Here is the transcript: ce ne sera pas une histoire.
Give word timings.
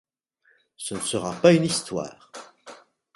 ce 0.77 0.95
ne 0.95 0.99
sera 0.99 1.31
pas 1.41 1.53
une 1.53 1.63
histoire. 1.65 2.31